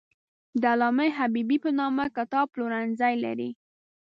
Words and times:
د 0.61 0.63
علامه 0.73 1.07
حبیبي 1.17 1.57
په 1.65 1.69
نامه 1.79 2.05
کتاب 2.17 2.45
پلورنځی 2.53 3.13
لري. 3.25 3.49